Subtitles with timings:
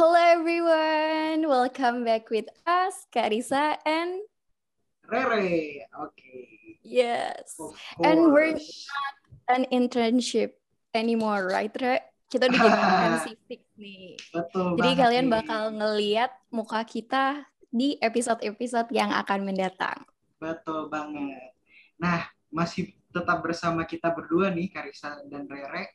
[0.00, 4.24] Hello everyone, welcome back with us, Karisa and
[5.04, 5.84] Rere.
[5.92, 6.80] Okay.
[6.80, 7.60] yes,
[8.00, 8.88] And we're course.
[9.52, 10.56] an internship
[10.96, 12.00] anymore, right, Re?
[12.32, 12.80] Kita udah jadi
[13.12, 14.16] MC fix nih.
[14.32, 15.34] Betul Jadi kalian nih.
[15.36, 20.00] bakal ngeliat muka kita di episode-episode yang akan mendatang.
[20.40, 21.52] Betul banget.
[22.00, 25.92] Nah, masih tetap bersama kita berdua nih, Karisa dan Rere.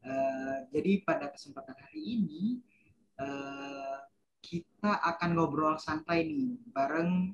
[0.00, 2.72] Eh, jadi pada kesempatan hari ini,
[3.20, 3.96] eh,
[4.44, 7.32] kita akan ngobrol santai nih, bareng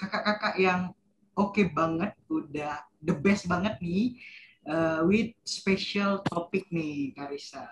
[0.00, 0.92] kakak-kakak yang
[1.36, 4.16] oke banget, udah the best banget nih,
[4.66, 7.68] eh, with special topic nih, Karisa.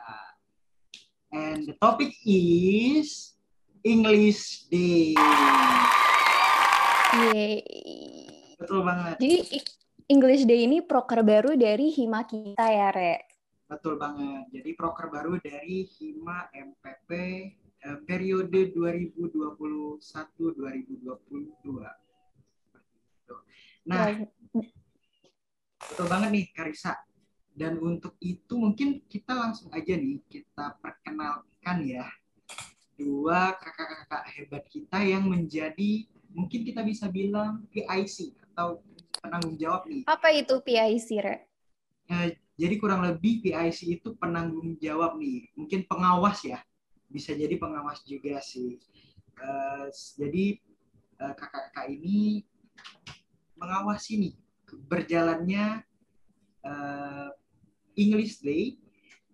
[1.34, 3.34] And the topic is
[3.82, 5.18] English Day.
[7.14, 7.58] Yeay.
[8.54, 9.16] Betul banget.
[9.18, 9.36] Jadi
[10.06, 13.33] English Day ini proker baru dari Hima kita ya, Re?
[13.74, 14.46] Betul banget.
[14.54, 17.10] Jadi proker baru dari Hima MPP
[17.82, 19.98] eh, periode 2021-2022.
[23.90, 24.14] Nah,
[25.82, 26.94] betul banget nih Karisa.
[27.54, 32.06] Dan untuk itu mungkin kita langsung aja nih kita perkenalkan ya
[32.94, 38.82] dua kakak-kakak hebat kita yang menjadi mungkin kita bisa bilang PIC atau
[39.22, 41.46] penanggung jawab nih Apa itu PIC, Re?
[42.54, 46.62] Jadi kurang lebih PIC itu penanggung jawab nih, mungkin pengawas ya,
[47.10, 48.78] bisa jadi pengawas juga sih.
[49.34, 50.44] Eh, jadi
[51.18, 52.46] eh, kakak-kakak ini
[53.58, 54.34] mengawasi nih
[54.86, 55.82] berjalannya
[56.62, 57.28] eh,
[57.98, 58.78] English Day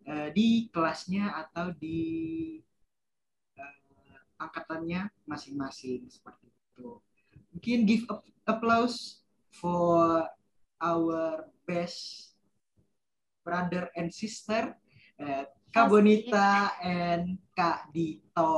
[0.09, 2.01] eh, di kelasnya atau di
[3.61, 3.77] eh,
[4.41, 6.97] angkatannya masing-masing seperti itu.
[7.53, 8.09] Mungkin give
[8.49, 9.21] applause
[9.53, 10.25] for
[10.81, 12.30] our best
[13.41, 14.77] brother and sister,
[15.17, 15.87] eh, Kak.
[15.89, 18.53] Bonita and Kak Dito.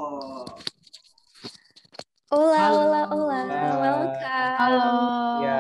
[2.32, 2.76] Hola, Halo.
[2.80, 3.40] hola, hola.
[3.76, 4.56] Welcome.
[4.56, 4.94] Halo.
[5.44, 5.58] Ya,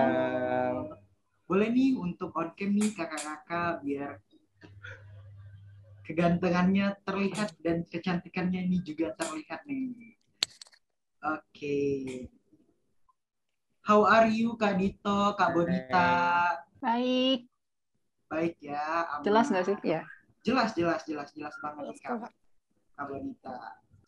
[1.44, 4.16] Boleh nih untuk on cam nih kakak-kakak biar
[6.02, 10.16] kegantengannya terlihat dan kecantikannya ini juga terlihat nih.
[11.20, 11.80] Oke.
[13.84, 16.08] How are you Kak Dito, Kak Bonita?
[16.80, 17.51] Baik.
[18.32, 18.80] Baik ya.
[19.12, 19.24] aman.
[19.28, 19.76] Jelas nggak sih?
[19.84, 20.00] Ya.
[20.40, 22.32] Jelas, jelas, jelas, jelas banget nih Kak,
[22.96, 23.56] Kak Bonita.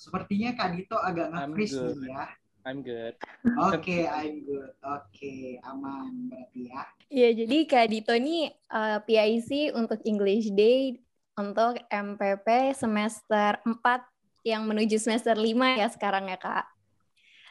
[0.00, 2.26] Sepertinya Kak Dito agak nge-freeze nih ya.
[2.64, 3.14] I'm good.
[3.60, 4.72] Oke, I'm good.
[4.80, 6.82] Oke, aman berarti ya.
[7.12, 10.96] Ya, jadi Kak Dito ini uh, PIC untuk English Day
[11.36, 15.44] untuk MPP semester 4 yang menuju semester 5
[15.76, 16.64] ya sekarang ya, Kak.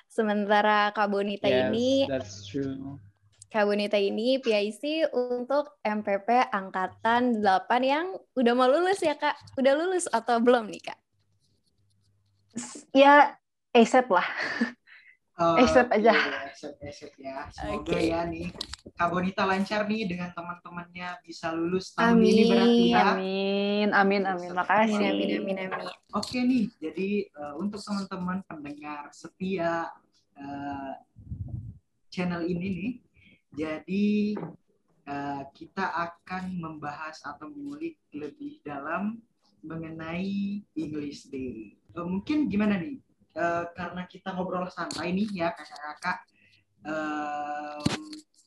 [0.10, 2.98] Sementara Kak Bonita Yes, ini that's true.
[3.54, 9.38] Kak Bonita ini PIC untuk MPP angkatan 8 yang udah mau lulus ya, Kak.
[9.62, 11.00] Udah lulus atau belum nih, Kak?
[12.98, 13.38] Ya,
[13.70, 14.26] ASAP lah.
[15.38, 16.14] Oh, Accept aja.
[16.14, 17.50] iya, accept, accept ya.
[17.50, 18.06] Semoga Oke.
[18.06, 18.54] ya nih
[18.94, 23.18] Kak Bonita lancar nih dengan teman-temannya bisa lulus tahun ini berarti ya.
[23.18, 24.50] Amin, amin, amin.
[24.54, 24.94] Makasih.
[24.94, 25.90] Amin, amin, amin, amin.
[26.14, 29.90] Oke nih, jadi eh, untuk teman-teman pendengar setia
[30.38, 30.94] eh,
[32.14, 32.92] channel ini nih,
[33.54, 34.38] jadi
[35.08, 39.22] eh, kita akan membahas atau mengulik lebih dalam
[39.64, 41.78] mengenai English Day.
[41.78, 42.98] Eh, mungkin gimana nih?
[43.34, 46.18] Eh, karena kita ngobrol santai nih ya kakak-kakak,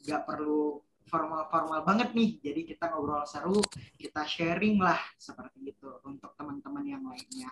[0.06, 2.30] nggak perlu formal-formal banget nih.
[2.42, 3.62] Jadi kita ngobrol seru,
[3.96, 7.50] kita sharing lah seperti itu untuk teman-teman yang lainnya.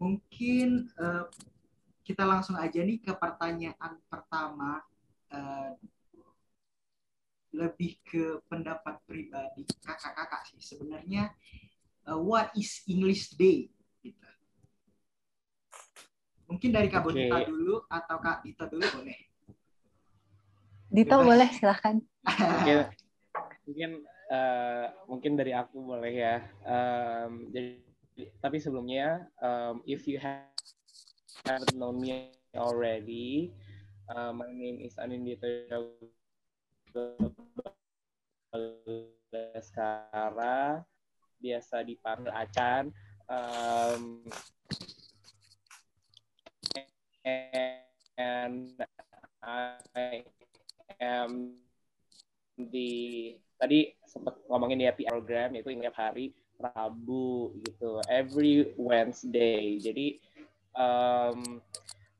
[0.00, 1.24] Mungkin eh,
[2.04, 4.84] kita langsung aja nih ke pertanyaan pertama.
[5.34, 5.70] Eh,
[7.54, 11.30] lebih ke pendapat pribadi kakak-kakak sih sebenarnya
[12.06, 13.70] eh, what is English Day
[14.02, 14.28] gitu.
[16.50, 17.02] Mungkin dari Kak.
[17.02, 19.18] Bonita dulu atau Kak Dito dulu boleh.
[20.92, 21.26] Dito Bebas.
[21.26, 21.96] boleh silahkan.
[22.22, 22.78] Mungkin,
[23.66, 23.90] mungkin,
[24.30, 26.36] eh, mungkin dari aku boleh ya.
[26.62, 27.82] Em, jadi,
[28.38, 30.46] tapi sebelumnya, um, if you have
[31.42, 33.50] haven't known me already,
[34.08, 35.48] uh, my name is Anindita
[39.60, 40.84] Skara,
[41.40, 42.92] biasa dipanggil Acan.
[43.24, 44.28] Um,
[47.24, 48.68] and
[49.40, 50.24] I
[51.00, 51.56] am
[52.54, 60.20] di tadi sempat ngomongin di happy program itu tiap hari Rabu gitu every Wednesday jadi
[60.78, 61.58] um,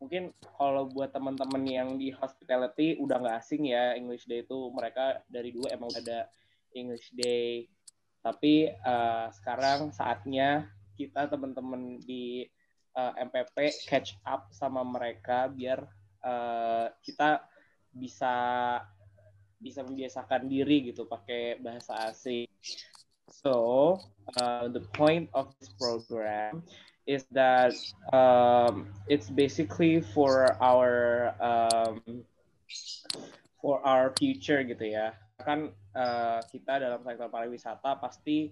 [0.04, 5.24] mungkin kalau buat teman-teman yang di hospitality udah nggak asing ya English Day itu mereka
[5.32, 6.28] dari dulu emang ada
[6.76, 7.72] English Day
[8.20, 12.44] tapi uh, sekarang saatnya kita teman-teman di
[12.96, 15.84] uh, MPP catch up sama mereka biar
[16.24, 17.44] uh, kita
[17.92, 18.34] bisa
[19.60, 22.48] bisa membiasakan diri gitu pakai bahasa asing.
[23.28, 23.96] So
[24.40, 26.64] uh, the point of this program
[27.04, 27.76] is that
[28.12, 32.24] um, it's basically for our um,
[33.60, 35.12] for our future gitu ya.
[35.40, 38.48] Kan uh, kita dalam sektor pariwisata pasti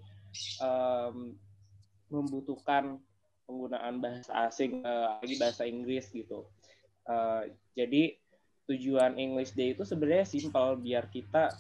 [0.61, 1.33] um,
[2.13, 3.01] membutuhkan
[3.49, 6.45] penggunaan bahasa asing, uh, lagi bahasa Inggris gitu.
[7.09, 8.17] Uh, jadi
[8.69, 11.51] tujuan English Day itu sebenarnya simpel biar kita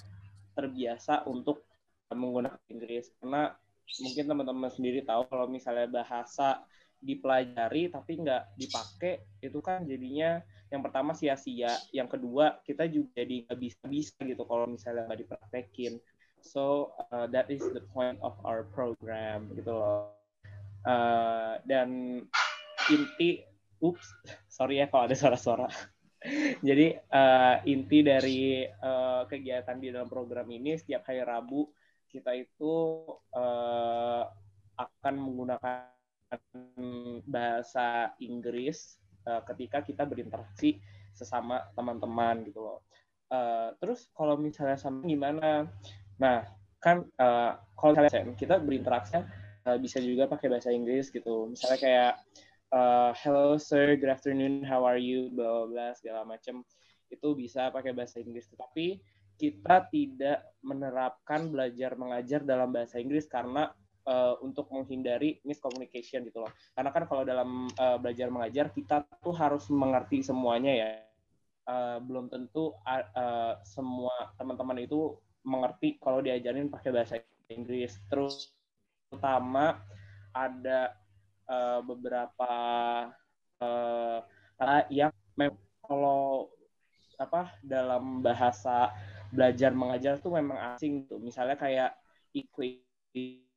[0.55, 1.65] terbiasa untuk
[2.13, 3.57] menggunakan Inggris karena
[4.01, 6.65] mungkin teman-teman sendiri tahu kalau misalnya bahasa
[7.03, 10.39] dipelajari tapi nggak dipakai itu kan jadinya
[10.73, 15.21] yang pertama sia-sia yang kedua kita juga jadi nggak bisa bisa gitu kalau misalnya nggak
[15.27, 16.01] dipraktekin.
[16.43, 20.17] So uh, that is the point of our program gitu loh.
[20.83, 22.19] Uh, dan
[22.91, 23.47] inti
[23.79, 24.11] ups
[24.57, 25.69] sorry ya kalau ada suara-suara.
[26.69, 31.67] Jadi uh, inti dari uh, kegiatan di dalam program ini setiap hari Rabu
[32.09, 33.05] kita itu
[33.35, 34.25] uh,
[34.79, 36.02] akan menggunakan
[37.27, 38.99] bahasa Inggris
[39.29, 40.81] uh, ketika kita berinteraksi
[41.13, 42.81] sesama teman-teman gitu loh.
[43.33, 45.69] Uh, terus kalau misalnya sama gimana?
[46.21, 46.45] Nah
[46.83, 49.23] kan uh, kalau misalnya kita berinteraksi
[49.69, 51.49] uh, bisa juga pakai bahasa Inggris gitu.
[51.49, 52.13] Misalnya kayak
[52.75, 56.65] uh, hello sir, good afternoon, how are you, bla bla segala macam
[57.13, 58.49] itu bisa pakai bahasa Inggris.
[58.51, 59.01] Tetapi
[59.37, 63.73] kita tidak menerapkan belajar mengajar dalam bahasa Inggris karena
[64.07, 66.53] uh, untuk menghindari miscommunication gitu loh.
[66.75, 70.91] Karena kan kalau dalam uh, belajar mengajar kita tuh harus mengerti semuanya ya.
[71.63, 75.15] Uh, belum tentu uh, uh, semua teman-teman itu
[75.47, 77.15] mengerti kalau diajarin pakai bahasa
[77.47, 77.95] Inggris.
[78.11, 78.51] Terus
[79.15, 79.79] utama
[80.35, 80.97] ada
[81.47, 82.53] uh, beberapa
[83.63, 84.19] uh,
[84.91, 85.13] yang
[85.83, 86.51] kalau
[87.19, 88.91] apa dalam bahasa
[89.31, 91.95] belajar mengajar tuh memang asing tuh misalnya kayak
[92.35, 93.52] equation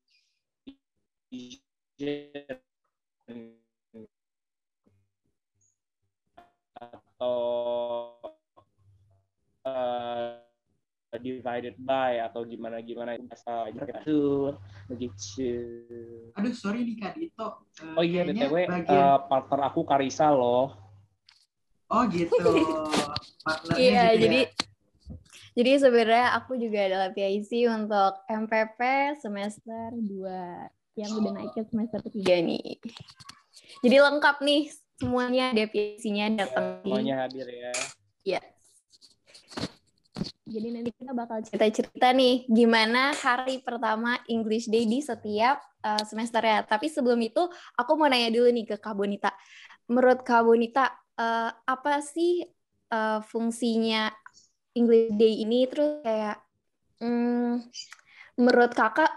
[12.55, 14.55] gimana gimana bahasa gitu
[14.87, 15.51] begitu.
[16.39, 17.47] Aduh sorry nih Kak Dito.
[17.83, 18.87] Uh, oh iya btw bagian...
[18.87, 20.71] uh, partner aku Karisa loh.
[21.91, 22.33] Oh gitu.
[23.77, 24.21] iya juga.
[24.23, 24.39] jadi
[25.55, 28.79] jadi sebenarnya aku juga adalah PIC untuk MPP
[29.23, 32.79] semester 2 yang udah naik ke semester ketiga nih.
[33.83, 35.65] Jadi lengkap nih semuanya ada
[36.11, 36.83] nya datang.
[36.83, 37.71] Semuanya hadir ya.
[38.23, 38.41] Iya.
[40.45, 46.37] Jadi nanti kita bakal cerita-cerita nih gimana hari pertama English Day di setiap uh, semester
[46.45, 46.61] ya.
[46.61, 49.33] Tapi sebelum itu aku mau nanya dulu nih ke Kak Bonita.
[49.89, 52.45] Menurut Kak Bonita uh, apa sih
[52.93, 54.13] uh, fungsinya
[54.77, 56.37] English Day ini terus kayak
[57.01, 57.65] hmm,
[58.37, 59.09] menurut kakak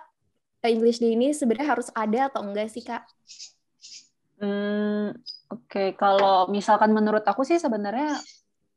[0.65, 3.05] English Day ini sebenarnya harus ada atau enggak sih kak?
[4.39, 5.13] Hmm,
[5.49, 5.89] Oke, okay.
[5.99, 8.15] kalau misalkan menurut aku sih sebenarnya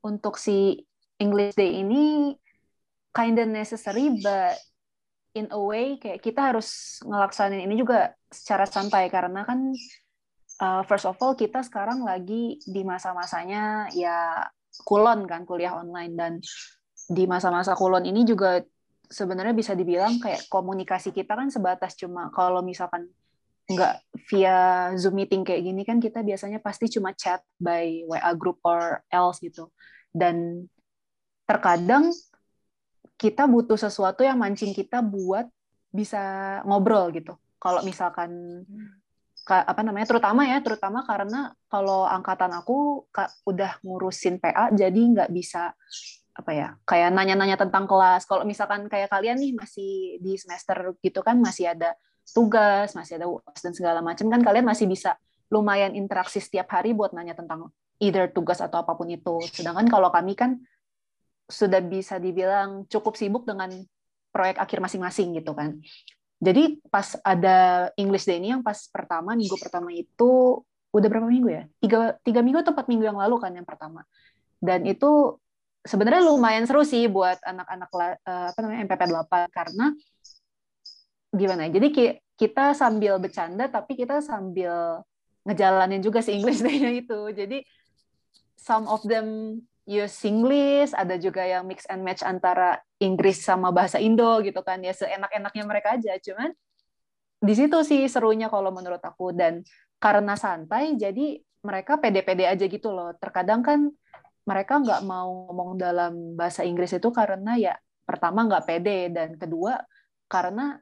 [0.01, 0.81] untuk si
[1.21, 2.33] English Day ini
[3.11, 4.55] kinda necessary, but
[5.31, 9.07] in a way kayak kita harus ngelaksanin ini juga secara santai.
[9.07, 9.71] Karena kan
[10.63, 14.47] uh, first of all kita sekarang lagi di masa-masanya ya
[14.83, 16.13] kulon kan kuliah online.
[16.15, 16.33] Dan
[17.11, 18.63] di masa-masa kulon ini juga
[19.11, 21.95] sebenarnya bisa dibilang kayak komunikasi kita kan sebatas.
[21.99, 23.11] Cuma kalau misalkan
[23.71, 28.59] nggak via Zoom meeting kayak gini kan kita biasanya pasti cuma chat by WA group
[28.67, 29.71] or else gitu.
[30.11, 30.67] Dan
[31.47, 32.11] terkadang
[33.21, 35.45] kita butuh sesuatu yang mancing kita buat
[35.93, 37.37] bisa ngobrol gitu.
[37.61, 38.65] Kalau misalkan
[39.45, 43.05] apa namanya terutama ya terutama karena kalau angkatan aku
[43.45, 45.73] udah ngurusin PA jadi nggak bisa
[46.31, 51.19] apa ya kayak nanya-nanya tentang kelas kalau misalkan kayak kalian nih masih di semester gitu
[51.25, 51.97] kan masih ada
[52.31, 55.19] tugas masih ada uas dan segala macam kan kalian masih bisa
[55.51, 60.07] lumayan interaksi setiap hari buat nanya tentang either tugas atau apa pun itu sedangkan kalau
[60.07, 60.63] kami kan
[61.51, 63.69] sudah bisa dibilang cukup sibuk dengan
[64.31, 65.77] proyek akhir masing-masing gitu kan
[66.41, 71.49] jadi pas ada English Day ini yang pas pertama minggu pertama itu udah berapa minggu
[71.51, 74.07] ya tiga tiga minggu atau empat minggu yang lalu kan yang pertama
[74.63, 75.41] dan itu
[75.81, 79.85] sebenarnya lumayan seru sih buat anak-anak uh, apa namanya MPP 8 karena
[81.33, 81.81] gimana ya?
[81.81, 81.87] Jadi
[82.37, 85.01] kita sambil bercanda tapi kita sambil
[85.45, 87.19] ngejalanin juga si English Day-nya itu.
[87.33, 87.65] Jadi
[88.53, 93.97] some of them use English, ada juga yang mix and match antara Inggris sama bahasa
[93.97, 94.81] Indo gitu kan.
[94.81, 96.15] Ya seenak-enaknya mereka aja.
[96.21, 96.53] Cuman
[97.41, 99.33] di situ sih serunya kalau menurut aku.
[99.33, 99.65] Dan
[100.01, 103.13] karena santai jadi mereka pede-pede aja gitu loh.
[103.17, 103.89] Terkadang kan
[104.45, 107.73] mereka nggak mau ngomong dalam bahasa Inggris itu karena ya
[108.05, 109.09] pertama nggak pede.
[109.09, 109.81] Dan kedua
[110.29, 110.77] karena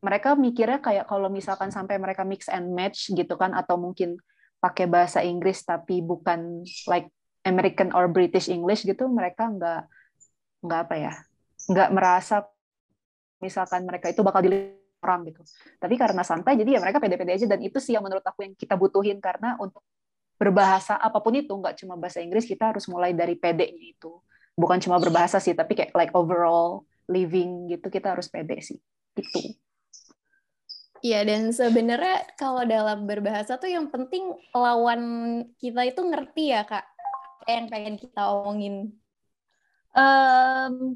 [0.00, 4.16] mereka mikirnya kayak kalau misalkan sampai mereka mix and match gitu kan atau mungkin
[4.60, 7.08] pakai bahasa Inggris tapi bukan like
[7.46, 9.82] American or British English gitu mereka nggak
[10.60, 11.12] nggak apa ya
[11.68, 12.44] nggak merasa
[13.40, 15.42] misalkan mereka itu bakal dilihat orang gitu.
[15.80, 17.46] Tapi karena santai jadi ya mereka pede-pede aja.
[17.48, 19.18] Dan itu sih yang menurut aku yang kita butuhin.
[19.18, 19.80] Karena untuk
[20.36, 24.20] berbahasa apa pun itu nggak cuma bahasa Inggris kita harus mulai dari pedenya itu.
[24.56, 28.78] Bukan cuma berbahasa sih tapi kayak like overall living gitu kita harus pede sih.
[29.16, 29.56] Itu
[31.00, 35.00] Iya, dan sebenarnya kalau dalam berbahasa tuh yang penting lawan
[35.56, 36.84] kita itu ngerti ya, Kak.
[37.48, 38.74] Yang pengen kita omongin.
[39.90, 40.94] Um,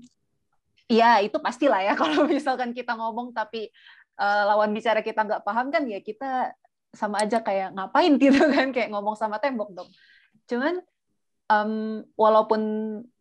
[0.86, 3.70] ya, itu pastilah ya kalau misalkan kita ngomong tapi
[4.18, 6.54] uh, lawan bicara kita nggak paham kan ya kita
[6.94, 9.90] sama aja kayak ngapain gitu kan, kayak ngomong sama tembok dong.
[10.46, 10.78] Cuman
[11.50, 12.60] um, walaupun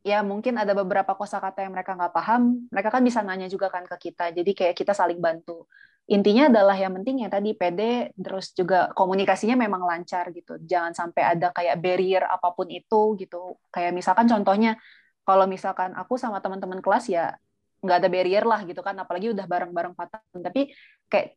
[0.06, 3.88] ya mungkin ada beberapa kosakata yang mereka nggak paham, mereka kan bisa nanya juga kan
[3.88, 4.30] ke kita.
[4.32, 5.65] Jadi kayak kita saling bantu
[6.03, 10.60] intinya adalah yang penting ya tadi PD terus juga komunikasinya memang lancar gitu.
[10.60, 13.55] Jangan sampai ada kayak barrier apa pun itu gitu.
[13.72, 14.75] Kayak misalkan contohnya
[15.24, 17.36] kalau misalkan aku sama teman-teman kelas ya
[17.83, 20.72] nggak ada barrier lah gitu kan apalagi udah bareng-bareng empat tahun tapi
[21.12, 21.36] kayak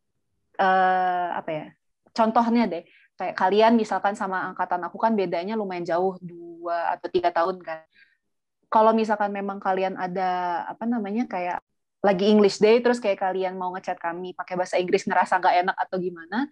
[0.63, 1.67] uh, apa ya
[2.15, 7.33] contohnya deh kayak kalian misalkan sama angkatan aku kan bedanya lumayan jauh dua atau tiga
[7.33, 7.83] tahun kan.
[8.69, 11.65] Kalau misalkan memang kalian ada apa namanya kayak
[12.07, 15.77] lagi English Day terus kayak kalian mau ngechat kami pakai bahasa Inggris ngerasa nggak enak
[15.77, 16.47] atau gimana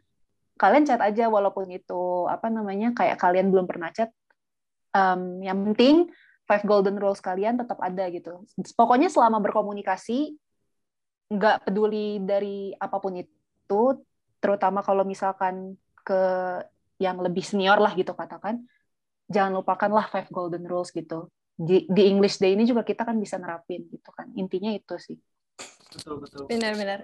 [0.58, 4.10] kalian chat aja walaupun itu apa namanya kayak kalian belum pernah chat
[4.94, 6.10] um, yang penting
[6.46, 8.44] five golden rules kalian tetap ada gitu.
[8.76, 10.36] Pokoknya selama berkomunikasi
[11.32, 13.82] nggak peduli dari apa pun itu
[14.38, 16.20] terutama kalau misalkan ke
[17.00, 18.60] yang lebih senior lah gitu katakan
[19.26, 21.32] jangan lupakanlah five golden rules gitu.
[21.54, 24.30] Di, di English Day ini juga kita kan bisa nerapin gitu kan.
[24.38, 25.18] Intinya itu sih
[25.94, 27.00] betul betul Benar-benar.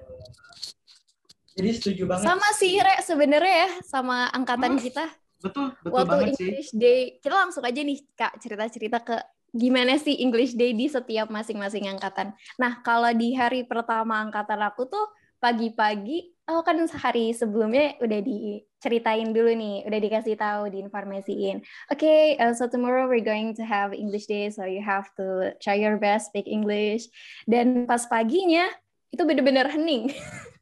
[1.55, 5.05] jadi setuju banget Sama sih Re sebenarnya ya sama angkatan Hmm, kita.
[5.41, 9.17] betul betul Waktu banget sih English Day, kita langsung aja nih Kak cerita-cerita ke
[9.51, 12.31] gimana sih English Day di setiap masing-masing angkatan.
[12.55, 19.31] Nah, kalau di hari pertama angkatan aku tuh pagi-pagi, oh kan hari sebelumnya udah diceritain
[19.31, 21.63] dulu nih, udah dikasih tahu, diinformasiin.
[21.89, 25.55] Oke, okay, uh, so tomorrow we're going to have English Day, so you have to
[25.63, 27.07] try your best speak English.
[27.47, 28.67] Dan pas paginya
[29.15, 30.11] itu bener-bener hening,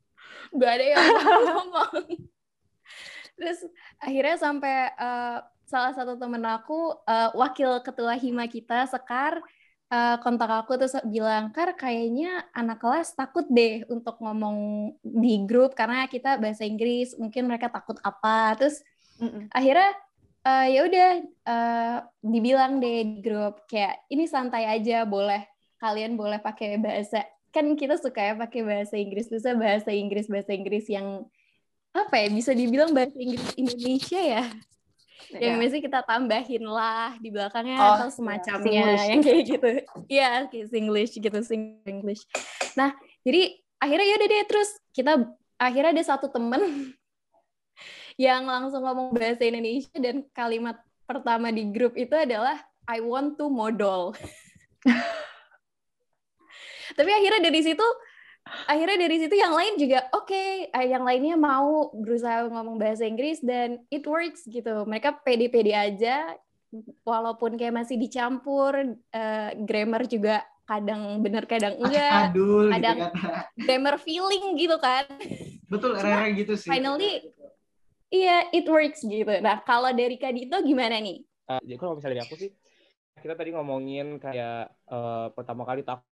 [0.60, 1.04] gak ada yang
[1.48, 2.28] ngomong.
[3.38, 3.58] Terus
[3.96, 9.40] akhirnya sampai uh, salah satu temen aku uh, wakil ketua hima kita Sekar
[9.92, 15.72] uh, kontak aku terus bilang Kar kayaknya anak kelas takut deh untuk ngomong di grup
[15.74, 18.56] karena kita bahasa Inggris mungkin mereka takut apa.
[18.56, 18.80] Terus
[19.18, 19.50] Mm-mm.
[19.50, 19.90] akhirnya
[20.46, 21.10] uh, ya udah
[21.48, 25.44] uh, dibilang deh di grup kayak ini santai aja boleh
[25.80, 27.24] kalian boleh pakai bahasa.
[27.48, 31.24] Kan kita suka ya pakai bahasa Inggris terus bahasa Inggris bahasa Inggris yang
[31.96, 34.44] apa ya bisa dibilang bahasa Inggris Indonesia ya
[35.30, 35.58] yang Ya.
[35.58, 39.06] biasanya kita tambahin lah di belakangnya Oh, atau iya, semacamnya Singlish.
[39.06, 39.68] yang kayak gitu.
[40.06, 42.22] Iya kayak Singlish gitu Singlish.
[42.74, 43.40] Nah jadi
[43.76, 45.12] akhirnya ya udah deh terus kita
[45.56, 46.60] akhirnya ada satu temen
[48.18, 53.46] yang langsung ngomong bahasa Indonesia dan kalimat pertama di grup itu adalah I want to
[53.46, 54.12] modal.
[56.96, 57.84] Tapi akhirnya dari situ
[58.64, 63.40] akhirnya dari situ yang lain juga oke eh, yang lainnya mau berusaha ngomong bahasa Inggris
[63.40, 64.84] dan it works gitu.
[64.84, 66.36] Mereka pede-pede aja
[67.02, 73.12] walaupun kayak masih dicampur eh, grammar juga kadang bener kadang enggak adul gitu kadang- kan.
[73.56, 75.04] grammar feeling gitu kan.
[75.68, 76.68] Betul rere gitu sih.
[76.68, 77.24] finally
[78.08, 79.32] iya it works gitu.
[79.40, 81.24] Nah kalau dari Kadito gimana nih?
[81.48, 82.50] Uh, jadi kalau misalnya dari aku sih
[83.18, 86.04] kita tadi ngomongin kayak uh, pertama kali takut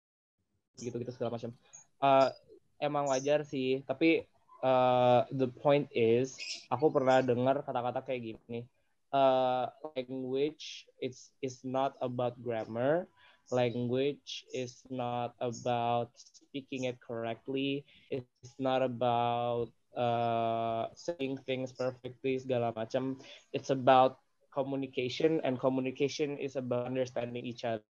[0.77, 1.53] gitu-gitu segala macam
[1.97, 2.29] Uh,
[2.77, 4.25] emang wajar sih tapi
[4.61, 6.37] uh, the point is
[6.69, 8.65] aku pernah dengar kata-kata kayak gini.
[9.07, 13.07] Uh, language it's is not about grammar.
[13.47, 17.87] Language is not about speaking it correctly.
[18.11, 23.15] It's not about uh, saying things perfectly segala macam.
[23.55, 24.19] It's about
[24.51, 27.87] communication and communication is about understanding each other.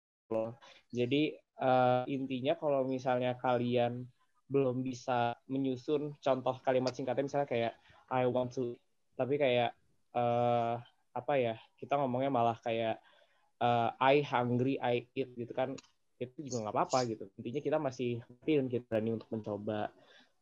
[0.90, 4.08] Jadi uh, intinya kalau misalnya kalian
[4.48, 7.74] belum bisa menyusun contoh kalimat singkatnya misalnya kayak
[8.12, 8.78] I want to
[9.18, 9.74] tapi kayak
[10.14, 10.78] uh,
[11.14, 12.98] apa ya kita ngomongnya malah kayak
[13.62, 15.78] uh, I hungry I eat gitu kan
[16.22, 17.26] itu juga nggak apa-apa gitu.
[17.42, 18.12] Intinya kita masih
[18.46, 19.92] dan kita berani untuk mencoba.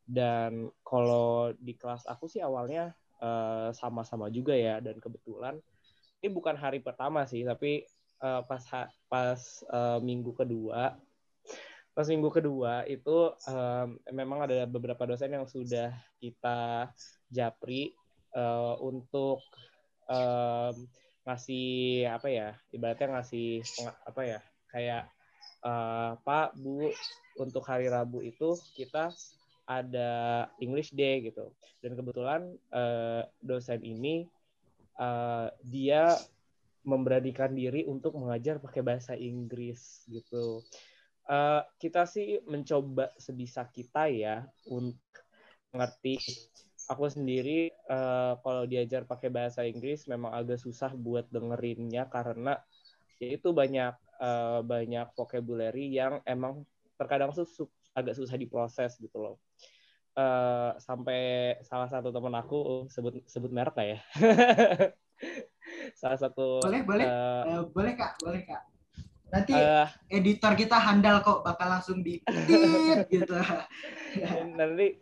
[0.05, 2.91] Dan kalau di kelas aku sih awalnya
[3.23, 5.55] uh, sama-sama juga ya dan kebetulan
[6.21, 7.85] ini bukan hari pertama sih tapi
[8.21, 8.63] uh, pas
[9.09, 9.41] pas
[9.73, 10.95] uh, minggu kedua
[11.91, 15.91] pas minggu kedua itu um, memang ada beberapa dosen yang sudah
[16.23, 16.87] kita
[17.27, 17.91] japri
[18.31, 19.43] uh, untuk
[20.07, 20.75] um,
[21.27, 23.61] ngasih apa ya ibaratnya ngasih
[24.07, 24.39] apa ya
[24.71, 25.03] kayak
[25.67, 26.89] uh, Pak Bu
[27.39, 29.13] untuk hari Rabu itu kita
[29.69, 30.11] ada
[30.59, 31.53] English Day gitu.
[31.81, 34.27] Dan kebetulan uh, dosen ini
[34.99, 36.13] uh, dia
[36.81, 40.65] memberanikan diri untuk mengajar pakai bahasa Inggris gitu.
[41.29, 44.97] Uh, kita sih mencoba sebisa kita ya untuk
[45.71, 46.17] ngerti.
[46.89, 52.59] Aku sendiri uh, kalau diajar pakai bahasa Inggris memang agak susah buat dengerinnya karena
[53.21, 56.65] ya itu banyak uh, banyak vocabulary yang emang
[56.99, 57.47] terkadang tuh
[57.95, 59.35] agak susah diproses gitu loh.
[60.11, 63.99] Uh, sampai salah satu teman aku sebut sebut merek lah ya.
[65.95, 67.05] salah satu boleh boleh.
[67.05, 68.61] uh, uh, boleh kak boleh kak.
[69.31, 72.19] Nanti uh, editor kita handal kok bakal langsung di
[73.13, 73.35] gitu.
[74.57, 74.99] Nanti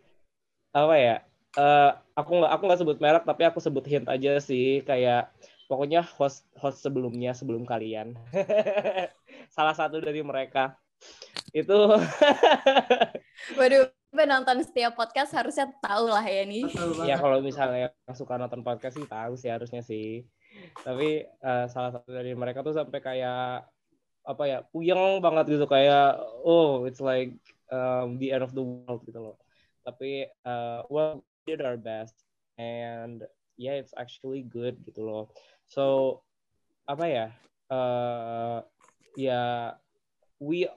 [0.70, 1.16] apa ya
[1.58, 5.34] uh, aku nggak aku nggak sebut merek tapi aku sebut hint aja sih kayak
[5.66, 8.14] pokoknya host host sebelumnya sebelum kalian.
[9.54, 10.78] Salah satu dari mereka.
[11.50, 11.98] Itu.
[13.58, 16.66] Waduh penonton setiap podcast harusnya tahu lah ya nih
[17.06, 20.26] ya kalau misalnya suka nonton podcast sih tahu sih harusnya sih
[20.82, 23.68] tapi uh, salah satu dari mereka tuh sampai kayak
[24.24, 27.34] apa ya puyeng banget gitu kayak oh it's like
[27.72, 29.36] um, the end of the world gitu loh
[29.82, 32.14] tapi uh, well we did our best
[32.60, 33.24] and
[33.56, 35.32] yeah it's actually good gitu loh
[35.66, 36.20] so
[36.84, 37.26] apa ya
[37.72, 38.60] uh,
[39.16, 39.72] ya
[40.42, 40.68] we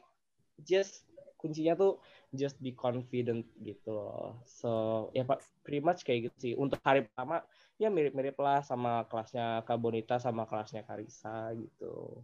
[0.63, 1.03] just
[1.43, 1.99] kuncinya tuh
[2.31, 4.39] just be confident gitu loh.
[4.47, 6.53] So ya pak pretty much kayak gitu sih.
[6.55, 7.43] Untuk hari pertama
[7.81, 12.21] ya mirip-mirip lah sama kelasnya Kak Bonita sama kelasnya Karisa gitu.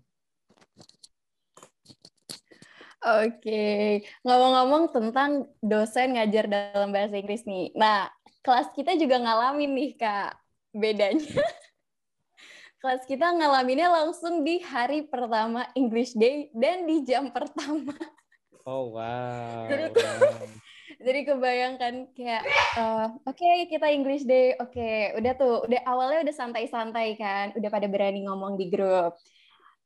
[3.00, 7.71] Oke, ngomong-ngomong tentang dosen ngajar dalam bahasa Inggris nih.
[7.71, 8.12] Nah,
[8.43, 10.36] kelas kita juga ngalamin nih Kak
[10.76, 11.24] bedanya.
[12.84, 17.95] kelas kita ngalaminnya langsung di hari pertama English Day dan di jam pertama.
[18.67, 19.67] Oh wow.
[19.71, 20.59] Jadi wow.
[21.00, 22.44] Jadi kebayangkan kayak
[22.76, 27.56] uh, oke okay, kita English Day, oke okay, udah tuh udah awalnya udah santai-santai kan,
[27.56, 29.16] udah pada berani ngomong di grup.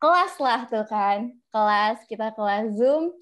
[0.01, 3.13] Kelas lah tuh kan, kelas kita kelas Zoom.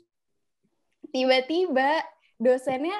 [1.12, 2.00] Tiba-tiba
[2.40, 2.96] dosennya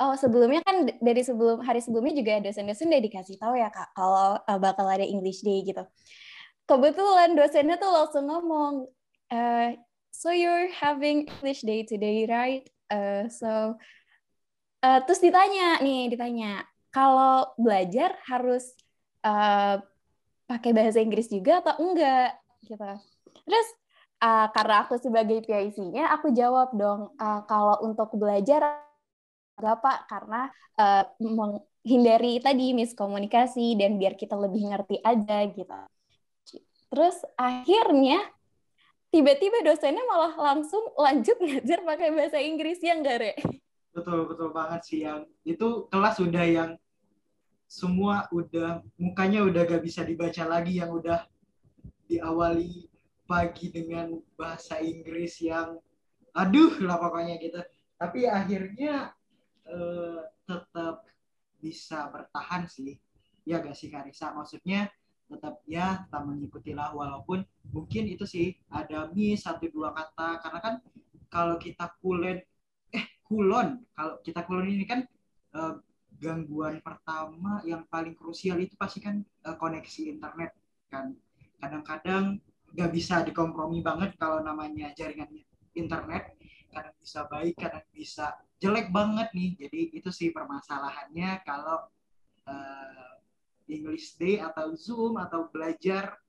[0.00, 4.40] oh sebelumnya kan dari sebelum hari sebelumnya juga dosen-dosen udah dikasih tahu ya kak kalau
[4.40, 5.84] uh, bakal ada English Day gitu.
[6.64, 8.88] Kebetulan dosennya tuh langsung ngomong,
[9.28, 9.76] uh,
[10.08, 12.64] so you're having English day today, right?
[12.88, 13.76] Uh, so
[14.82, 18.76] uh, terus ditanya nih, ditanya kalau belajar harus
[19.24, 19.80] uh,
[20.44, 22.36] pakai bahasa Inggris juga atau enggak
[22.68, 22.84] gitu.
[23.48, 23.68] Terus
[24.20, 28.84] uh, karena aku sebagai PIC-nya, aku jawab dong uh, kalau untuk belajar
[29.56, 30.40] enggak pak karena
[30.76, 35.80] uh, menghindari tadi miskomunikasi dan biar kita lebih ngerti aja gitu.
[36.92, 38.20] Terus akhirnya
[39.08, 43.32] tiba-tiba dosennya malah langsung lanjut ngajar pakai bahasa Inggris ya enggak, Re?
[43.92, 46.70] Betul, betul banget sih yang itu kelas udah yang
[47.68, 51.24] semua udah mukanya udah gak bisa dibaca lagi yang udah
[52.08, 52.88] diawali
[53.24, 55.80] pagi dengan bahasa Inggris yang
[56.32, 57.60] aduh lah pokoknya gitu.
[57.96, 59.12] Tapi akhirnya
[59.68, 61.04] eh, tetap
[61.60, 62.96] bisa bertahan sih.
[63.44, 64.32] Ya gak sih Karisa?
[64.32, 64.88] Maksudnya
[65.32, 67.40] tetap ya tetap mengikuti lah walaupun
[67.72, 70.74] mungkin itu sih ada miss satu dua kata karena kan
[71.32, 72.44] kalau kita kulen
[73.32, 73.80] kulon.
[73.96, 75.00] Kalau kita kulon ini kan
[75.56, 75.80] uh,
[76.20, 80.52] gangguan pertama yang paling krusial itu pasti kan uh, koneksi internet
[80.92, 81.16] kan.
[81.56, 82.36] Kadang-kadang
[82.76, 85.32] nggak bisa dikompromi banget kalau namanya jaringan
[85.72, 86.36] internet.
[86.68, 89.50] Kadang bisa baik kadang bisa jelek banget nih.
[89.64, 91.88] Jadi itu sih permasalahannya kalau
[92.44, 93.12] uh,
[93.72, 96.20] English Day atau Zoom atau belajar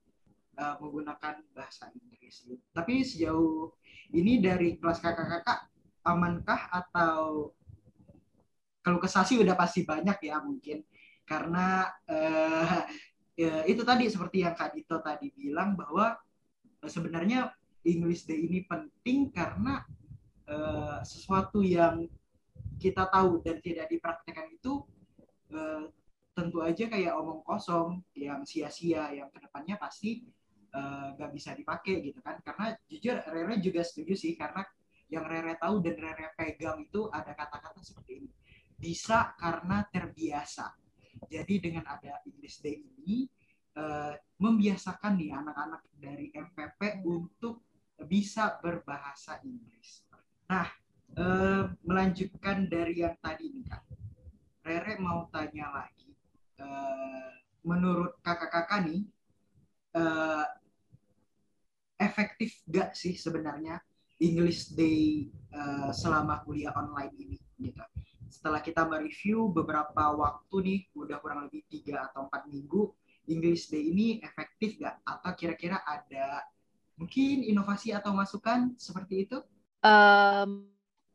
[0.56, 2.48] uh, menggunakan bahasa Inggris.
[2.72, 3.76] Tapi sejauh
[4.16, 5.73] ini dari kelas kakak-kakak
[6.04, 7.52] amankah atau
[8.84, 10.84] kalau kesasi udah pasti banyak ya mungkin.
[11.24, 12.84] Karena uh,
[13.42, 16.20] ya, itu tadi seperti yang Kak Dito tadi bilang bahwa
[16.84, 17.50] uh, sebenarnya
[17.88, 19.88] English Day ini penting karena
[20.52, 22.08] uh, sesuatu yang
[22.80, 24.84] kita tahu dan tidak dipraktekkan itu
[25.56, 25.88] uh,
[26.36, 30.28] tentu aja kayak omong kosong yang sia-sia yang ke depannya pasti
[30.76, 32.44] uh, bisa dipakai gitu kan.
[32.44, 34.68] Karena jujur Rere juga setuju sih karena
[35.14, 38.32] yang Rere tahu dan Rere pegang itu ada kata-kata seperti ini
[38.74, 40.74] bisa karena terbiasa.
[41.30, 43.30] Jadi dengan ada English Day ini
[43.78, 47.64] uh, membiasakan nih anak-anak dari MPP untuk
[48.04, 50.04] bisa berbahasa Inggris.
[50.50, 50.68] Nah,
[51.16, 53.84] uh, melanjutkan dari yang tadi nih kak,
[54.68, 56.12] Rere mau tanya lagi.
[56.60, 57.32] Uh,
[57.64, 59.08] menurut kakak-kakak nih,
[62.02, 63.80] efektif gak sih sebenarnya
[64.22, 67.38] English Day uh, selama kuliah online ini?
[67.58, 67.82] Gitu
[68.34, 72.90] setelah kita mereview beberapa waktu nih, udah kurang lebih tiga atau empat minggu,
[73.30, 75.00] English Day ini efektif gak?
[75.06, 76.42] Atau kira-kira ada
[76.98, 79.38] mungkin inovasi atau masukan seperti itu?
[79.86, 80.66] Um,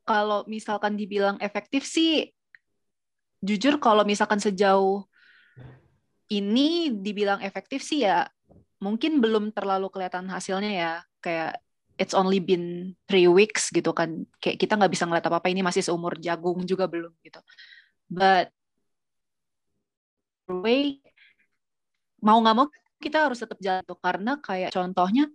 [0.06, 2.30] kalau misalkan dibilang efektif sih,
[3.42, 5.02] jujur kalau misalkan sejauh
[6.30, 8.26] ini dibilang efektif sih ya
[8.78, 11.61] mungkin belum terlalu kelihatan hasilnya ya kayak
[11.98, 14.24] it's only been three weeks gitu kan.
[14.38, 17.42] Kayak kita nggak bisa ngeliat apa apa ini masih seumur jagung juga belum gitu.
[18.08, 18.54] But
[20.48, 21.02] way
[22.22, 22.66] mau nggak mau
[23.02, 23.98] kita harus tetap jalan tuh.
[23.98, 25.26] Karena kayak contohnya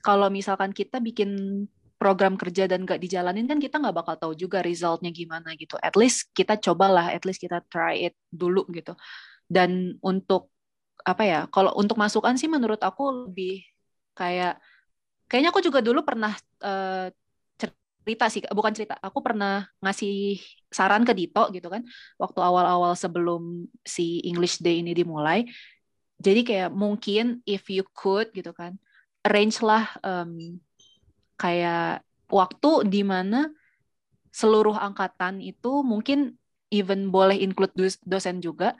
[0.00, 1.62] kalau misalkan kita bikin
[1.96, 5.76] program kerja dan nggak dijalanin kan kita nggak bakal tahu juga resultnya gimana gitu.
[5.80, 8.96] At least kita cobalah at least kita try it dulu gitu.
[9.46, 10.52] Dan untuk
[11.06, 13.62] apa ya kalau untuk masukan sih menurut aku lebih
[14.16, 14.58] kayak
[15.26, 17.10] kayaknya aku juga dulu pernah uh,
[18.06, 20.38] cerita sih bukan cerita aku pernah ngasih
[20.70, 21.82] saran ke Dito gitu kan
[22.22, 25.42] waktu awal-awal sebelum si English Day ini dimulai.
[26.16, 28.78] Jadi kayak mungkin if you could gitu kan
[29.26, 30.62] arrange lah um,
[31.36, 33.50] kayak waktu di mana
[34.30, 36.38] seluruh angkatan itu mungkin
[36.70, 37.74] even boleh include
[38.06, 38.78] dosen juga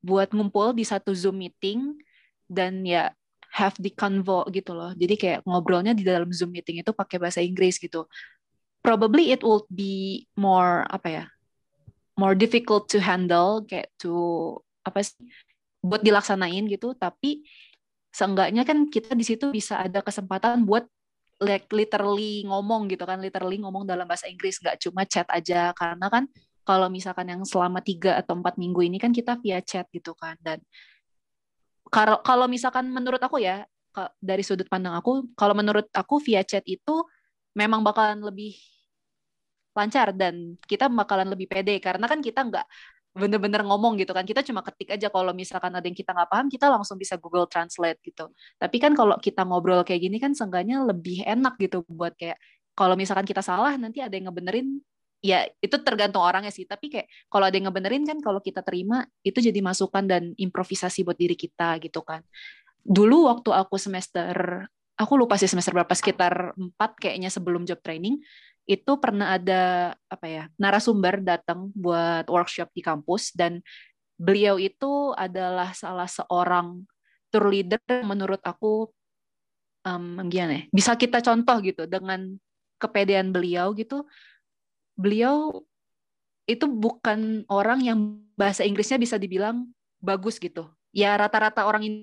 [0.00, 1.98] buat ngumpul di satu Zoom meeting
[2.46, 3.10] dan ya
[3.54, 4.92] have the convo gitu loh.
[4.92, 8.04] Jadi kayak ngobrolnya di dalam Zoom meeting itu pakai bahasa Inggris gitu.
[8.84, 11.24] Probably it will be more apa ya?
[12.18, 14.10] more difficult to handle kayak to
[14.82, 15.14] apa sih
[15.78, 17.46] buat dilaksanain gitu, tapi
[18.10, 20.82] seenggaknya kan kita di situ bisa ada kesempatan buat
[21.38, 26.10] like literally ngomong gitu kan, literally ngomong dalam bahasa Inggris, nggak cuma chat aja karena
[26.10, 26.26] kan
[26.66, 30.34] kalau misalkan yang selama tiga atau empat minggu ini kan kita via chat gitu kan
[30.42, 30.58] dan
[31.88, 33.64] kalau kalau misalkan menurut aku ya
[34.22, 37.02] dari sudut pandang aku kalau menurut aku via chat itu
[37.58, 38.54] memang bakalan lebih
[39.78, 41.78] lancar dan kita bakalan lebih pede.
[41.78, 42.66] Karena kan kita nggak
[43.14, 44.26] bener-bener ngomong gitu kan.
[44.26, 47.46] Kita cuma ketik aja kalau misalkan ada yang kita nggak paham kita langsung bisa Google
[47.46, 48.34] Translate gitu.
[48.58, 52.38] Tapi kan kalau kita ngobrol kayak gini kan seenggaknya lebih enak gitu buat kayak
[52.74, 54.82] kalau misalkan kita salah nanti ada yang ngebenerin
[55.18, 56.64] ya itu tergantung orangnya sih.
[56.66, 61.02] Tapi kayak kalau ada yang ngebenerin kan kalau kita terima itu jadi masukan dan improvisasi
[61.02, 62.22] buat diri kita gitu kan.
[62.82, 64.64] Dulu waktu aku semester
[64.98, 68.18] aku lupa sih semester berapa sekitar empat kayaknya sebelum job training
[68.68, 73.64] itu pernah ada apa ya narasumber datang buat workshop di kampus dan
[74.18, 76.84] beliau itu adalah salah seorang
[77.32, 78.90] tour leader menurut aku
[79.88, 82.36] um, gimana ya bisa kita contoh gitu dengan
[82.76, 84.04] kepedean beliau gitu
[84.98, 85.62] beliau
[86.50, 87.98] itu bukan orang yang
[88.34, 89.70] bahasa Inggrisnya bisa dibilang
[90.02, 90.66] bagus gitu.
[90.90, 91.96] Ya rata-rata orang ini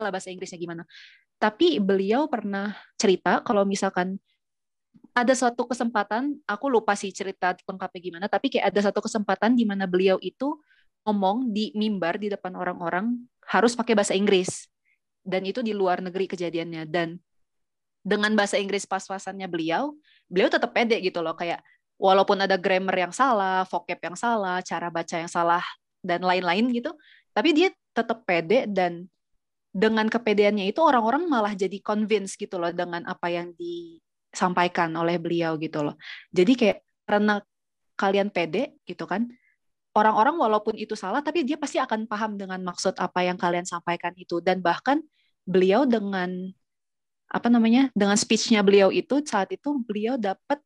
[0.00, 0.88] lah bahasa Inggrisnya gimana.
[1.36, 4.16] Tapi beliau pernah cerita kalau misalkan
[5.12, 9.64] ada suatu kesempatan, aku lupa sih cerita lengkapnya gimana, tapi kayak ada satu kesempatan di
[9.64, 10.60] mana beliau itu
[11.08, 13.16] ngomong di mimbar di depan orang-orang
[13.48, 14.68] harus pakai bahasa Inggris.
[15.26, 16.86] Dan itu di luar negeri kejadiannya.
[16.86, 17.18] Dan
[18.06, 19.96] dengan bahasa Inggris pas-pasannya beliau,
[20.30, 21.34] beliau tetap pede gitu loh.
[21.34, 21.64] Kayak
[21.96, 25.64] walaupun ada grammar yang salah, vocab yang salah, cara baca yang salah
[26.04, 26.92] dan lain-lain gitu,
[27.32, 29.08] tapi dia tetap pede dan
[29.76, 35.60] dengan kepedeannya itu orang-orang malah jadi convince gitu loh dengan apa yang disampaikan oleh beliau
[35.60, 35.96] gitu loh.
[36.32, 37.44] Jadi kayak karena
[37.96, 39.28] kalian pede gitu kan,
[39.96, 44.12] orang-orang walaupun itu salah tapi dia pasti akan paham dengan maksud apa yang kalian sampaikan
[44.20, 45.00] itu dan bahkan
[45.48, 46.52] beliau dengan
[47.26, 50.60] apa namanya dengan speechnya beliau itu saat itu beliau dapat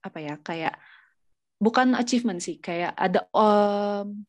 [0.00, 0.74] apa ya kayak
[1.60, 4.24] bukan achievement sih kayak ada um,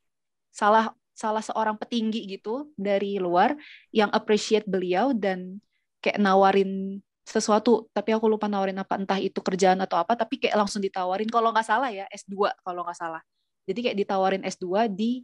[0.51, 3.55] salah salah seorang petinggi gitu dari luar
[3.93, 5.61] yang appreciate beliau dan
[6.01, 7.87] kayak nawarin sesuatu.
[7.93, 11.29] Tapi aku lupa nawarin apa entah itu kerjaan atau apa tapi kayak langsung ditawarin.
[11.29, 13.21] Kalau nggak salah ya S2 kalau nggak salah.
[13.69, 15.23] Jadi kayak ditawarin S2 di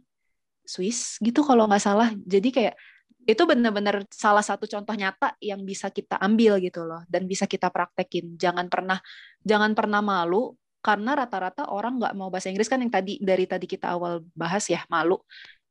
[0.68, 2.12] Swiss gitu kalau nggak salah.
[2.28, 2.76] Jadi kayak
[3.24, 7.72] itu benar-benar salah satu contoh nyata yang bisa kita ambil gitu loh dan bisa kita
[7.72, 8.36] praktekin.
[8.36, 9.00] Jangan pernah
[9.40, 10.52] jangan pernah malu
[10.84, 12.68] karena rata-rata orang nggak mau bahasa Inggris.
[12.68, 15.16] Kan yang tadi dari tadi kita awal bahas ya malu.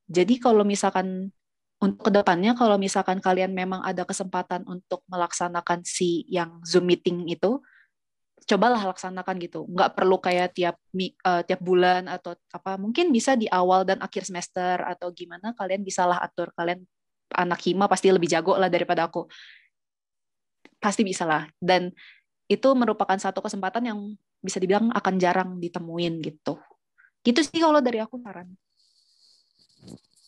[0.10, 1.30] Jadi kalau misalkan
[1.78, 7.30] untuk ke depannya kalau misalkan kalian memang ada kesempatan untuk melaksanakan si yang zoom meeting
[7.30, 7.62] itu
[8.46, 9.66] cobalah laksanakan gitu.
[9.66, 10.76] Nggak perlu kayak tiap
[11.26, 12.78] uh, tiap bulan atau apa.
[12.78, 16.54] Mungkin bisa di awal dan akhir semester atau gimana kalian bisalah atur.
[16.54, 16.86] Kalian
[17.34, 19.26] anak hima pasti lebih jago lah daripada aku.
[20.78, 21.50] Pasti bisa lah.
[21.58, 21.90] Dan
[22.48, 24.00] itu merupakan satu kesempatan yang
[24.40, 26.56] bisa dibilang akan jarang ditemuin gitu.
[27.26, 28.54] Gitu sih kalau dari aku saran.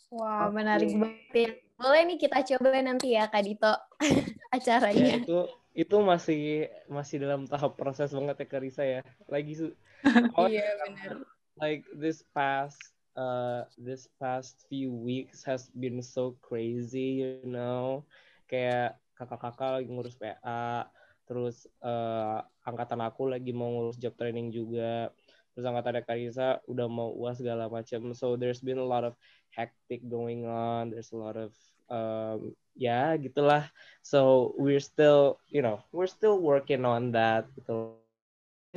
[0.10, 1.50] Wah, wow, menarik banget ya.
[1.80, 3.72] Boleh nih kita coba nanti ya Kak Dito
[4.56, 5.16] acaranya.
[5.16, 5.40] Ya, itu
[5.74, 9.02] itu masih masih dalam tahap proses banget ya Karisa ya.
[9.30, 9.68] Lagi su
[10.40, 11.26] oh, Iya benar.
[11.60, 12.80] Like this past
[13.20, 18.08] uh this past few weeks has been so crazy, you know.
[18.50, 20.88] Kayak kakak-kakak lagi ngurus PA,
[21.28, 25.12] terus uh, angkatan aku lagi mau ngurus job training juga
[25.54, 29.18] terus angkatan Karisa udah mau uas segala macam so there's been a lot of
[29.54, 30.94] hectic going on.
[30.94, 31.52] There's a lot of
[31.90, 33.68] um, ya gitulah.
[34.06, 37.98] So we're still you know we're still working on that gitu.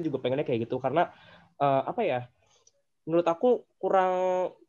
[0.00, 1.12] Juga pengennya kayak gitu karena
[1.60, 2.20] uh, apa ya
[3.02, 4.14] menurut aku kurang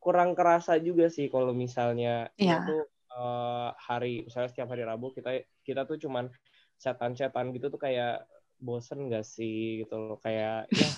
[0.02, 2.66] kurang kerasa juga sih kalau misalnya yeah.
[2.66, 2.82] itu
[3.14, 6.28] uh, hari misalnya setiap hari Rabu kita kita tuh cuman
[6.76, 8.26] setan-setan gitu tuh kayak
[8.58, 10.18] bosen gak sih gitu loh.
[10.20, 10.88] Kayak ya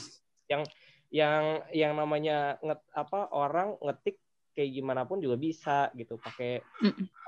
[0.47, 0.63] yang
[1.11, 4.19] yang yang namanya nget apa orang ngetik
[4.57, 6.65] kayak gimana pun juga bisa gitu pakai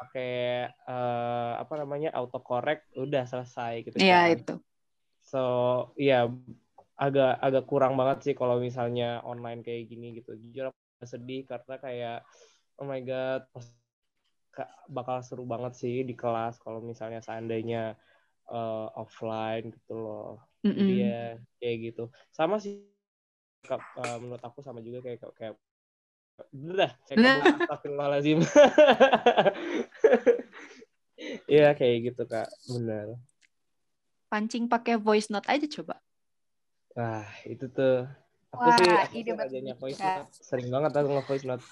[0.00, 0.32] pakai
[0.88, 4.34] uh, apa namanya autocorrect udah selesai gitu Iya kan.
[4.34, 4.54] itu.
[5.20, 5.42] So
[6.00, 6.24] ya yeah,
[6.96, 10.34] agak agak kurang banget sih kalau misalnya online kayak gini gitu.
[10.40, 12.18] Jujur aku sedih karena kayak
[12.80, 13.44] oh my god
[14.90, 17.94] bakal seru banget sih di kelas kalau misalnya seandainya
[18.48, 20.42] uh, offline gitu loh.
[20.64, 20.88] Mm -mm.
[20.88, 21.18] Dia
[21.60, 22.04] kayak gitu.
[22.32, 22.97] Sama sih
[23.66, 25.54] uh, menurut aku sama juga kayak kayak
[26.54, 27.18] Udah, saya
[27.66, 28.38] astagfirullahaladzim.
[31.50, 33.18] Iya kayak gitu kak, benar.
[34.30, 35.98] Pancing pakai voice note aja coba.
[36.94, 38.06] Wah itu tuh.
[38.54, 40.30] Aku Wah, sih aku ide rajanya voice note.
[40.30, 41.64] Sering banget aku nge-voice note.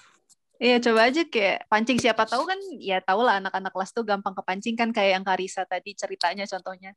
[0.59, 4.35] Iya coba aja kayak pancing siapa tahu kan ya tau lah anak-anak kelas tuh gampang
[4.35, 6.91] kepancing kan kayak yang Karisa tadi ceritanya contohnya.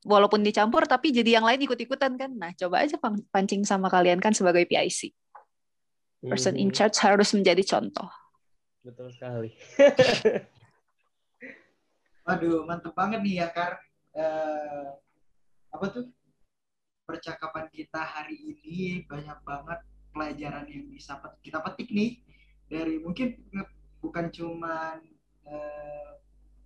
[0.00, 2.32] Walaupun dicampur tapi jadi yang lain ikut-ikutan kan.
[2.32, 2.96] Nah coba aja
[3.28, 5.12] pancing sama kalian kan sebagai PIC
[6.20, 6.76] person in hmm.
[6.76, 8.08] charge harus menjadi contoh.
[8.84, 9.50] Betul sekali.
[12.28, 13.80] Waduh, mantep banget nih ya, Kar.
[14.12, 14.92] Uh,
[15.72, 16.06] apa tuh?
[17.08, 19.80] Percakapan kita hari ini banyak banget
[20.14, 22.22] pelajaran yang bisa kita petik nih
[22.70, 23.34] dari mungkin
[23.98, 24.94] bukan cuma
[25.42, 26.10] uh,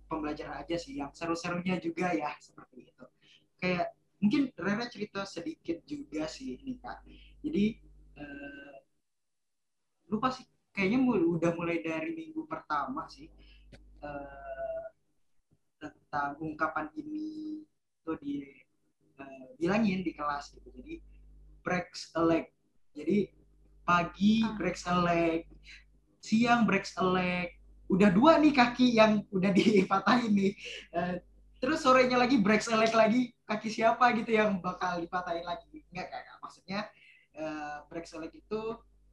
[0.05, 3.05] pembelajaran aja sih, yang seru-serunya juga ya seperti itu.
[3.65, 7.01] Kayak mungkin Rera cerita sedikit juga sih nih kak.
[7.41, 7.65] Jadi
[8.21, 8.77] uh,
[10.13, 13.25] lupa sih kayaknya udah mulai dari minggu pertama sih
[14.05, 14.85] uh,
[15.81, 17.63] tentang ungkapan ini
[18.05, 18.45] tuh di
[19.17, 21.01] uh, bilangin di kelas gitu jadi
[21.65, 22.51] breaks a leg
[22.93, 23.31] jadi
[23.87, 24.53] pagi ah.
[24.59, 25.49] breaks a leg
[26.21, 27.55] siang breaks a leg
[27.89, 30.53] udah dua nih kaki yang udah dipatahin nih
[30.93, 31.17] uh,
[31.65, 35.81] terus sorenya lagi breaks a leg lagi kaki siapa gitu yang bakal dipatahin lagi?
[35.89, 36.79] Enggak kayak maksudnya
[37.41, 38.61] uh, breaks a leg itu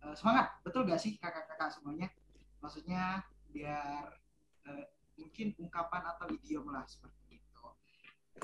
[0.04, 0.52] uh, semangat.
[0.60, 2.12] Betul gak sih kakak-kakak semuanya?
[2.60, 4.04] Maksudnya biar
[4.68, 4.84] uh,
[5.16, 7.64] mungkin ungkapan atau idiom lah seperti itu.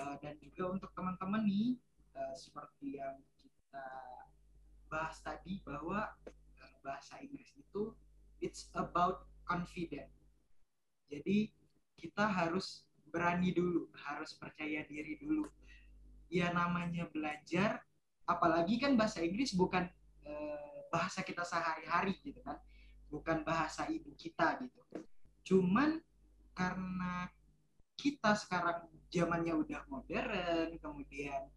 [0.00, 1.76] Uh, dan juga untuk teman-teman nih
[2.16, 3.84] uh, seperti yang kita
[4.88, 7.92] bahas tadi bahwa uh, bahasa Inggris itu
[8.40, 10.08] it's about confident
[11.12, 11.52] jadi
[11.98, 15.48] kita harus berani dulu harus percaya diri dulu.
[16.28, 17.80] Ya namanya belajar
[18.28, 19.88] apalagi kan bahasa Inggris bukan
[20.88, 22.56] bahasa kita sehari-hari gitu kan.
[23.08, 24.80] Bukan bahasa ibu kita gitu.
[25.44, 26.00] Cuman
[26.52, 27.32] karena
[27.96, 31.48] kita sekarang zamannya udah modern kemudian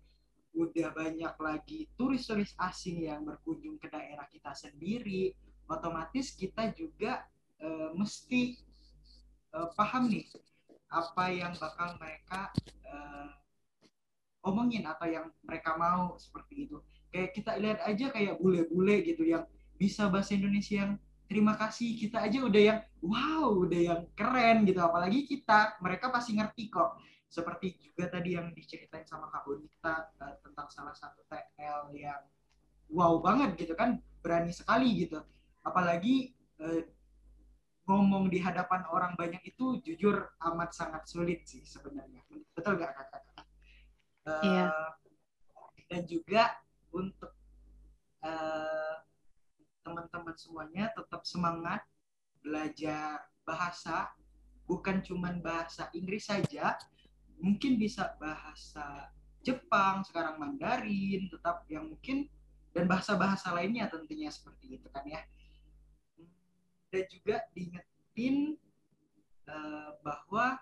[0.52, 5.32] udah banyak lagi turis-turis asing yang berkunjung ke daerah kita sendiri
[5.68, 7.24] otomatis kita juga
[7.56, 8.60] e, mesti
[9.52, 10.28] e, paham nih
[10.92, 12.52] apa yang bakal mereka
[12.84, 12.94] e,
[14.44, 16.78] omongin atau yang mereka mau seperti itu.
[17.12, 19.48] Kayak kita lihat aja kayak bule-bule gitu yang
[19.80, 20.94] bisa bahasa Indonesia yang
[21.32, 24.84] terima kasih kita aja udah yang wow udah yang keren gitu.
[24.84, 27.00] Apalagi kita mereka pasti ngerti kok.
[27.32, 32.20] Seperti juga tadi yang diceritain sama Kak Bonita uh, tentang salah satu TL yang
[32.92, 35.24] wow banget gitu kan berani sekali gitu.
[35.64, 36.84] Apalagi uh,
[37.90, 42.22] ngomong di hadapan orang banyak itu jujur amat sangat sulit sih sebenarnya
[42.54, 43.24] betul nggak kakak?
[44.22, 44.68] Uh, iya.
[45.90, 46.56] Dan juga
[46.94, 47.34] untuk
[48.24, 48.96] uh,
[49.82, 51.82] teman-teman semuanya tetap semangat
[52.46, 54.14] belajar bahasa
[54.70, 56.78] bukan cuma bahasa Inggris saja
[57.42, 59.10] mungkin bisa bahasa
[59.42, 62.30] Jepang, sekarang Mandarin, tetap yang mungkin
[62.72, 65.26] dan bahasa-bahasa lainnya tentunya seperti itu kan ya.
[66.92, 68.60] Dan juga diingetin
[69.48, 70.60] uh, bahwa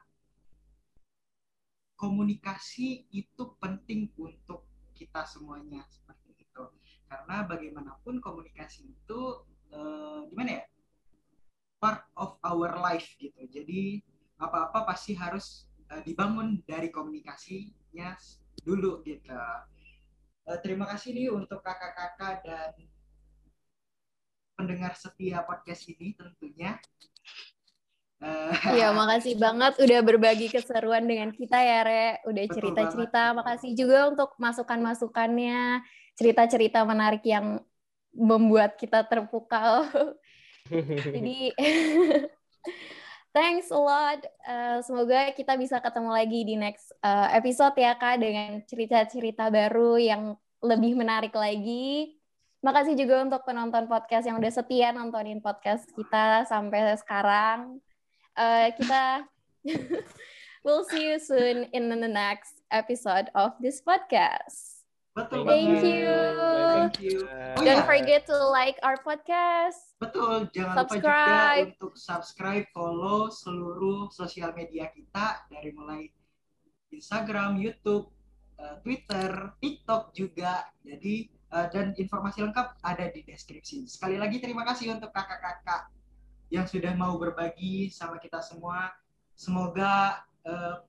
[1.97, 4.63] komunikasi itu penting untuk
[4.93, 6.63] kita semuanya seperti itu.
[7.09, 10.65] Karena bagaimanapun komunikasi itu uh, gimana ya?
[11.79, 13.39] part of our life gitu.
[13.47, 14.03] Jadi
[14.35, 18.19] apa-apa pasti harus uh, dibangun dari komunikasinya
[18.61, 19.31] dulu gitu.
[19.31, 22.71] Uh, terima kasih nih untuk kakak-kakak dan
[24.59, 26.75] pendengar setia podcast ini tentunya.
[28.75, 32.07] Iya, makasih banget udah berbagi keseruan dengan kita ya, Re.
[32.27, 33.31] Udah cerita-cerita.
[33.31, 35.79] Makasih juga untuk masukan-masukannya,
[36.19, 37.63] cerita-cerita menarik yang
[38.11, 39.87] membuat kita terpukau.
[41.15, 41.55] Jadi
[43.35, 44.19] thanks a lot.
[44.43, 49.95] Uh, semoga kita bisa ketemu lagi di next uh, episode ya Kak dengan cerita-cerita baru
[49.95, 52.18] yang lebih menarik lagi.
[52.59, 57.79] Makasih juga untuk penonton podcast yang udah setia nontonin podcast kita sampai sekarang.
[58.35, 59.23] Uh, kita
[60.67, 64.83] we'll see you soon in the next episode of this podcast.
[65.15, 66.11] Betul Thank you.
[66.11, 67.17] Thank you.
[67.31, 67.87] Oh, Don't ya.
[67.87, 69.95] forget to like our podcast.
[70.03, 70.99] Betul, jangan subscribe.
[70.99, 76.11] lupa juga untuk subscribe, follow seluruh sosial media kita dari mulai
[76.91, 78.11] Instagram, YouTube,
[78.59, 80.67] eh, Twitter, TikTok juga.
[80.83, 83.89] Jadi eh, dan informasi lengkap ada di deskripsi.
[83.89, 85.89] Sekali lagi terima kasih untuk kakak-kakak
[86.53, 88.93] yang sudah mau berbagi sama kita semua.
[89.33, 90.85] Semoga uh,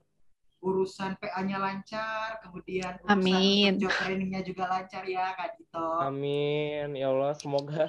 [0.61, 3.81] urusan PA-nya lancar, kemudian urusan Amin.
[3.81, 5.88] job trainingnya juga lancar ya Kak Dito.
[6.05, 7.88] Amin, ya Allah semoga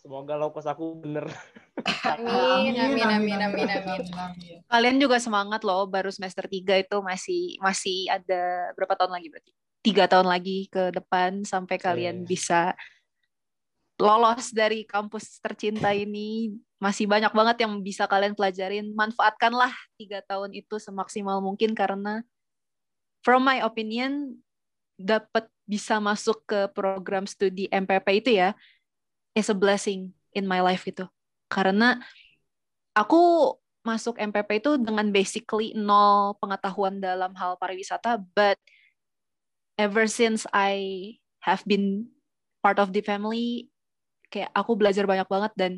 [0.00, 1.28] semoga lokos aku bener.
[2.16, 4.58] amin, amin, amin, amin, amin, amin.
[4.64, 9.52] Kalian juga semangat loh, baru semester 3 itu masih masih ada berapa tahun lagi berarti?
[9.80, 12.28] Tiga tahun lagi ke depan sampai kalian yeah.
[12.28, 12.60] bisa
[14.00, 19.68] lolos dari kampus tercinta ini masih banyak banget yang bisa kalian pelajarin manfaatkanlah
[20.00, 22.24] tiga tahun itu semaksimal mungkin karena
[23.20, 24.40] from my opinion
[24.96, 28.56] dapat bisa masuk ke program studi MPP itu ya
[29.34, 31.06] is a blessing in my life itu
[31.50, 31.98] karena
[32.94, 38.60] aku masuk MPP itu dengan basically nol pengetahuan dalam hal pariwisata but
[39.80, 42.12] ever since I have been
[42.60, 43.72] part of the family
[44.28, 45.72] kayak aku belajar banyak banget dan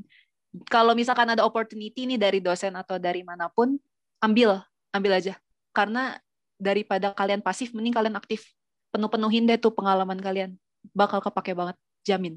[0.69, 3.81] kalau misalkan ada opportunity nih dari dosen atau dari mana pun
[4.21, 4.61] ambil
[4.93, 5.41] ambil aja.
[5.73, 6.21] Karena
[6.61, 8.53] daripada kalian pasif mending kalian aktif.
[8.93, 10.61] Penuh-penuhin deh tuh pengalaman kalian.
[10.93, 11.81] Bakal kepake banget.
[12.05, 12.37] Jamin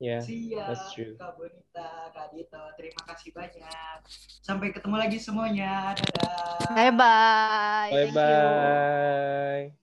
[0.00, 1.12] Ya, yeah, that's true.
[1.20, 4.00] Kak Bonita, Kak Dito, terima kasih banyak.
[4.40, 5.92] Sampai ketemu lagi semuanya.
[5.92, 6.72] Dadah.
[6.72, 7.92] Bye bye.
[7.92, 9.79] Bye bye.